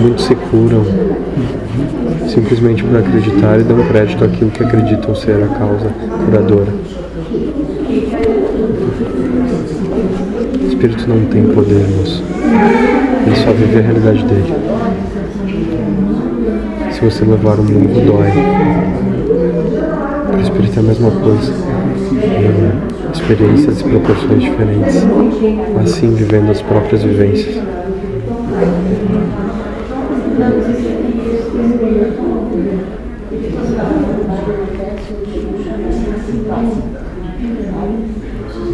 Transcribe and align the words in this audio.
Muitos 0.00 0.24
se 0.24 0.34
curam 0.34 0.84
simplesmente 2.28 2.84
por 2.84 2.98
acreditar 2.98 3.58
e 3.58 3.62
dão 3.62 3.78
crédito 3.86 4.24
àquilo 4.24 4.50
que 4.50 4.62
acreditam 4.62 5.14
ser 5.14 5.42
a 5.42 5.48
causa 5.48 5.90
curadora. 6.24 6.72
O 10.60 10.66
espírito 10.68 11.08
não 11.08 11.24
tem 11.26 11.44
poder, 11.44 11.86
moço. 11.96 12.22
Ele 13.26 13.36
só 13.36 13.52
vive 13.52 13.78
a 13.78 13.82
realidade 13.82 14.24
dele. 14.24 14.54
Se 16.92 17.00
você 17.00 17.24
levar 17.24 17.58
um 17.58 17.64
murro, 17.64 18.00
dói. 18.06 18.32
Para 20.26 20.36
o 20.36 20.40
espírito 20.42 20.76
é 20.76 20.80
a 20.80 20.82
mesma 20.82 21.10
coisa. 21.10 21.52
Experiências 23.12 23.80
e 23.80 23.84
proporções 23.84 24.42
diferentes. 24.42 24.96
Assim, 25.82 26.14
vivendo 26.14 26.50
as 26.50 26.60
próprias 26.62 27.02
vivências. 27.02 27.56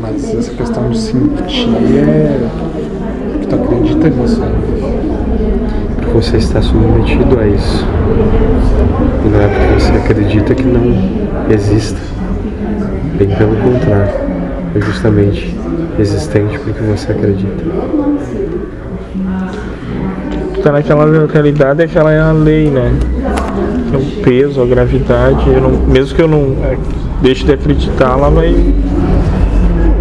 Mas 0.00 0.34
essa 0.34 0.54
questão 0.54 0.90
de 0.90 0.98
sentir 0.98 1.68
é. 1.96 2.40
que 3.40 3.46
tu 3.46 3.54
acredita 3.54 4.10
nisso. 4.10 4.42
Porque 5.96 6.10
você 6.12 6.36
está 6.38 6.60
submetido 6.60 7.38
a 7.38 7.46
isso. 7.46 7.86
E 9.24 9.28
não 9.28 9.40
é 9.40 9.46
porque 9.46 9.80
você 9.80 9.92
acredita 9.92 10.54
que 10.56 10.64
não 10.64 11.48
exista. 11.48 12.00
Bem 13.16 13.28
pelo 13.28 13.54
contrário. 13.56 14.12
É 14.74 14.80
justamente 14.80 15.54
existente 15.98 16.58
porque 16.58 16.82
você 16.82 17.12
acredita. 17.12 18.01
Tu 20.62 20.66
tá 20.66 20.72
naquela 20.72 21.26
realidade, 21.26 21.82
aquela 21.82 22.12
é 22.12 22.20
a 22.20 22.30
lei, 22.30 22.70
né? 22.70 22.92
É 23.92 23.96
o 23.96 24.22
peso, 24.22 24.62
a 24.62 24.64
gravidade. 24.64 25.50
não- 25.60 25.70
mesmo 25.88 26.14
que 26.14 26.22
eu 26.22 26.28
não 26.28 26.54
é, 26.64 26.76
deixe 27.20 27.44
de 27.44 27.52
acreditar, 27.52 28.12
ela 28.16 28.30
vai, 28.30 28.54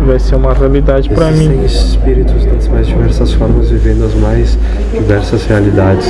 vai 0.05 0.19
ser 0.19 0.35
uma 0.35 0.53
realidade 0.53 1.09
Existem 1.31 1.57
mim. 1.57 1.65
espíritos 1.65 2.45
das 2.45 2.67
mais 2.67 2.85
diversas 2.85 3.33
formas 3.33 3.71
vivendo 3.71 4.05
as 4.05 4.13
mais 4.13 4.55
diversas 4.93 5.43
realidades. 5.47 6.07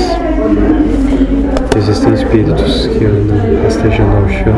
Existem 1.78 2.12
espíritos 2.14 2.88
que 2.88 3.06
andam 3.06 3.38
rastejando 3.64 4.18
ao 4.18 4.28
chão, 4.28 4.54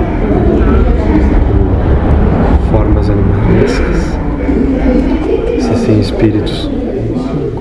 com 2.57 2.75
formas 2.75 3.11
animalescas. 3.11 4.17
Existem 5.55 5.99
espíritos, 5.99 6.67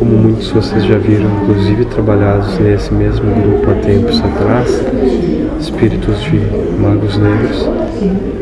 como 0.02 0.18
muitos 0.18 0.50
vocês 0.50 0.84
já 0.84 0.98
viram, 0.98 1.30
inclusive 1.44 1.84
trabalhados 1.84 2.58
nesse 2.58 2.92
mesmo 2.92 3.24
grupo 3.40 3.70
há 3.70 3.74
tempos 3.74 4.20
atrás, 4.20 4.84
espíritos 5.60 6.20
de 6.22 6.40
magos 6.80 7.16
negros 7.18 7.70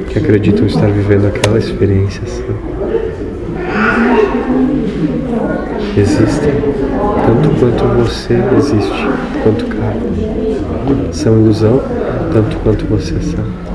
que 0.08 0.18
acreditam 0.18 0.64
estar 0.64 0.86
vivendo 0.86 1.26
aquela 1.26 1.58
experiência. 1.58 2.22
assim. 2.24 2.44
existem 5.98 6.54
tanto 7.26 7.50
quanto 7.60 7.84
você 8.04 8.42
existe, 8.56 9.08
quanto 9.42 9.66
carne. 9.66 11.12
São 11.12 11.42
ilusão 11.42 11.82
tanto 12.32 12.56
quanto 12.60 12.86
você 12.86 13.20
são. 13.20 13.69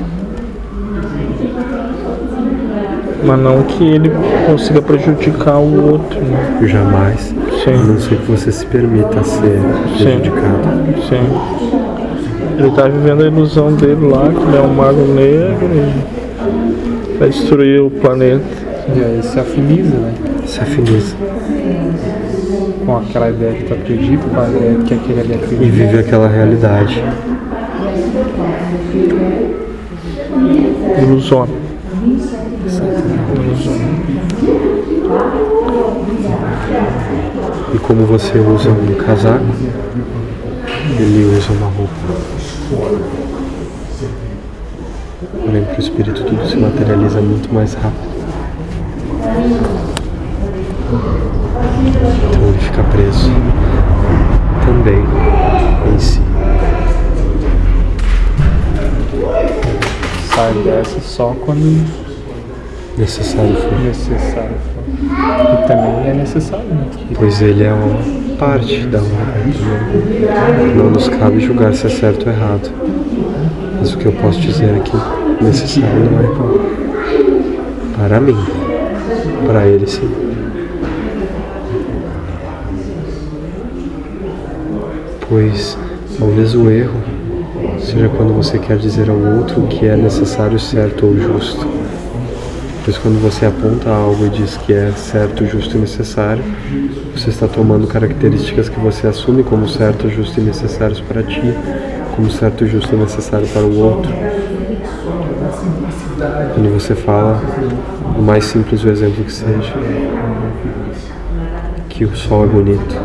Mas 3.26 3.40
não 3.40 3.64
que 3.64 3.84
ele 3.84 4.12
consiga 4.46 4.82
prejudicar 4.82 5.58
o 5.58 5.92
outro, 5.92 6.20
né? 6.22 6.60
Jamais. 6.68 7.34
A 7.34 7.52
Sim, 7.64 7.88
não 7.88 8.00
ser 8.00 8.18
que 8.18 8.32
você 8.32 8.52
se 8.52 8.66
permita 8.68 9.24
ser 9.24 9.60
prejudicado. 9.98 11.02
sim. 11.10 11.76
Ele 12.58 12.72
tá 12.72 12.88
vivendo 12.88 13.24
a 13.24 13.28
ilusão 13.28 13.74
dele 13.74 14.08
lá, 14.08 14.30
que 14.30 14.42
ele 14.48 14.58
é 14.58 14.62
um 14.62 14.74
mago 14.74 15.02
negro 15.14 15.68
e 15.74 17.18
vai 17.18 17.30
destruir 17.30 17.82
o 17.82 17.90
planeta. 17.90 18.46
E 18.96 19.04
aí 19.04 19.20
se 19.24 19.40
afiniza, 19.40 19.96
né? 19.96 20.14
Se 20.46 20.60
afiniza 20.62 21.16
Com 22.86 22.98
aquela 22.98 23.30
ideia 23.32 23.54
que 23.54 23.64
tu 23.64 23.74
acredita, 23.74 24.24
com 24.30 24.40
a 24.40 24.48
ideia 24.48 24.76
que 24.86 24.94
aquele 24.94 25.20
ali 25.22 25.32
e 25.32 25.36
acredita. 25.36 25.72
vive 25.72 26.00
aquela 26.00 26.28
realidade. 26.28 27.04
Ilusório. 31.02 31.54
Ilusório. 32.04 33.15
E 37.74 37.80
como 37.80 38.06
você 38.06 38.38
usa 38.40 38.70
um 38.70 38.96
casaco, 38.96 39.46
ele 41.00 41.38
usa 41.38 41.52
uma 41.54 41.68
roupa. 41.68 41.94
Porém, 45.44 45.64
para 45.64 45.76
o 45.76 45.80
espírito 45.80 46.24
tudo 46.24 46.48
se 46.48 46.58
materializa 46.58 47.22
muito 47.22 47.54
mais 47.54 47.74
rápido. 47.76 48.16
Então 52.30 52.50
ele 52.50 52.58
fica 52.60 52.84
preso 52.84 53.30
também 54.66 55.04
em 55.94 56.00
si. 56.00 56.22
Sai 60.34 60.54
dessa 60.64 61.00
só 61.02 61.36
quando 61.46 62.05
Necessário 62.98 63.56
for. 63.56 63.80
necessário 63.80 64.56
for. 64.74 64.84
E 65.54 65.68
também 65.68 66.10
é 66.10 66.14
necessário, 66.14 66.66
né? 66.66 66.88
Que 66.92 67.16
Pois 67.16 67.42
ele 67.42 67.64
é 67.64 67.74
uma 67.74 68.36
parte 68.38 68.86
da 68.88 69.00
também. 69.00 69.54
Não 70.76 70.92
nos 70.92 71.10
cabe 71.10 71.40
julgar 71.42 71.74
se 71.74 71.88
é 71.88 71.90
certo 71.90 72.28
ou 72.28 72.34
errado. 72.34 72.72
Mas 73.80 73.94
o 73.94 73.98
que 73.98 74.06
eu 74.06 74.14
posso 74.14 74.40
dizer 74.40 74.70
é 74.76 74.80
que 74.80 75.44
necessário 75.44 76.10
não 76.10 76.20
é 76.20 76.28
para 77.98 78.20
mim. 78.22 78.38
Para 79.46 79.68
ele 79.68 79.88
sim. 79.88 80.10
Pois 85.28 85.78
talvez 86.18 86.56
o 86.56 86.70
erro 86.70 87.02
seja 87.80 88.10
quando 88.10 88.34
você 88.34 88.58
quer 88.58 88.78
dizer 88.78 89.10
ao 89.10 89.18
outro 89.18 89.64
que 89.64 89.86
é 89.86 89.98
necessário, 89.98 90.58
certo 90.58 91.08
ou 91.08 91.18
justo. 91.18 91.75
Pois 92.86 93.00
quando 93.00 93.20
você 93.20 93.48
aponta 93.48 93.90
algo 93.90 94.28
e 94.28 94.30
diz 94.30 94.58
que 94.58 94.72
é 94.72 94.92
certo, 94.92 95.44
justo 95.48 95.76
e 95.76 95.80
necessário, 95.80 96.44
você 97.16 97.32
está 97.32 97.48
tomando 97.48 97.88
características 97.88 98.70
que 98.70 98.80
você 98.80 99.08
assume 99.08 99.42
como 99.42 99.68
certo, 99.68 100.08
justo 100.08 100.40
e 100.40 100.44
necessários 100.44 101.02
para 101.02 101.24
ti, 101.24 101.42
como 102.16 102.30
certo, 102.30 102.68
justo 102.68 102.94
e 102.94 102.98
necessário 103.00 103.48
para 103.48 103.64
o 103.64 103.80
outro. 103.80 104.14
Quando 106.54 106.80
você 106.80 106.94
fala, 106.94 107.42
o 108.20 108.22
mais 108.22 108.46
simples 108.46 108.84
o 108.84 108.90
exemplo 108.90 109.24
que 109.24 109.34
seja, 109.34 109.74
que 111.90 112.06
o 112.06 112.16
sol 112.16 112.44
é 112.44 112.48
bonito. 112.48 113.02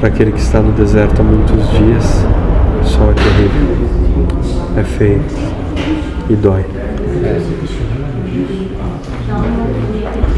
Para 0.00 0.08
aquele 0.08 0.32
que 0.32 0.40
está 0.40 0.60
no 0.60 0.72
deserto 0.72 1.20
há 1.20 1.22
muitos 1.22 1.70
dias, 1.70 2.24
o 2.82 2.84
sol 2.84 3.12
é 3.12 3.14
terrível, 3.14 3.76
é 4.76 4.82
feio 4.82 5.22
e 6.28 6.34
dói. 6.34 6.64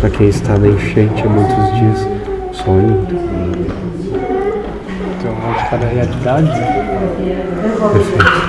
Para 0.00 0.10
quem 0.10 0.28
está 0.28 0.56
na 0.58 0.68
enchente 0.68 1.22
há 1.22 1.28
muitos 1.28 1.74
dias, 1.78 2.06
é 2.66 2.80
lindo. 2.80 3.06
tem 5.20 5.30
uma 5.30 5.54
de 5.56 5.70
cada 5.70 5.86
realidade, 5.86 6.46
né? 6.46 6.88
Perfeito. 7.92 8.48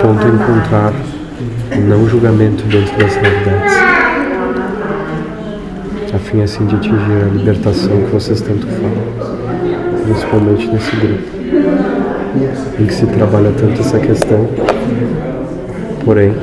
Ponto 0.00 0.26
encontrar 0.26 0.92
não 1.88 2.08
julgamento 2.08 2.62
dentro 2.64 2.96
das 2.98 3.14
realidades, 3.16 3.74
a 6.14 6.18
fim 6.18 6.42
assim 6.42 6.66
de 6.66 6.76
atingir 6.76 6.94
a 6.94 7.28
libertação 7.32 8.02
que 8.02 8.10
vocês 8.12 8.40
tanto 8.40 8.66
falam, 8.66 8.92
principalmente 10.04 10.66
nesse 10.68 10.96
grupo, 10.96 12.03
em 12.78 12.86
que 12.86 12.94
se 12.94 13.06
trabalha 13.06 13.52
tanto 13.52 13.80
essa 13.80 13.98
questão, 13.98 14.48
porém 16.04 16.34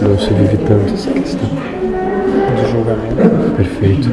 não 0.00 0.18
se 0.18 0.32
vive 0.32 0.56
tanto 0.58 0.94
essa 0.94 1.10
questão. 1.10 1.48
De 2.56 2.70
julgamento. 2.70 3.56
Perfeito. 3.56 4.10